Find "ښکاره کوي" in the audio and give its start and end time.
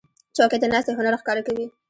1.21-1.65